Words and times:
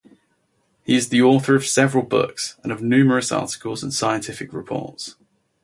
He 0.83 0.95
is 0.95 1.09
the 1.09 1.21
author 1.21 1.53
of 1.53 1.63
several 1.67 2.03
books 2.03 2.57
and 2.63 2.71
of 2.71 2.81
numerous 2.81 3.31
articles 3.31 3.83
and 3.83 3.93
scientific 3.93 4.51
reports. 4.51 5.15